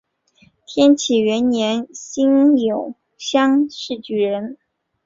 [0.65, 4.57] 天启元年辛酉乡试举人。